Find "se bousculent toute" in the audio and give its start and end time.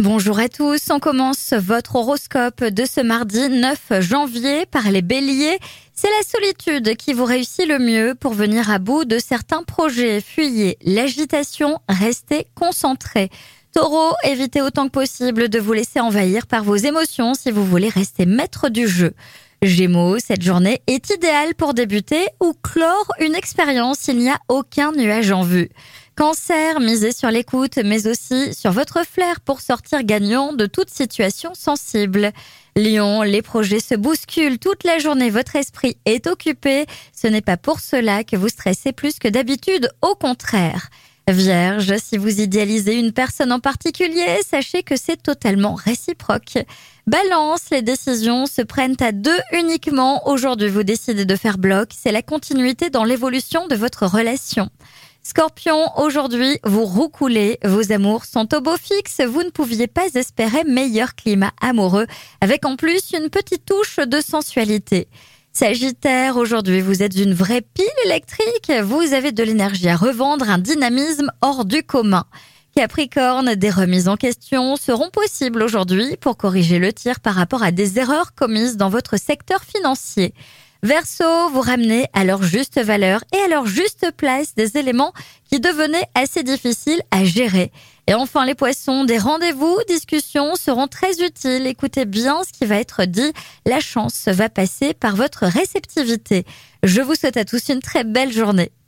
33.80-34.84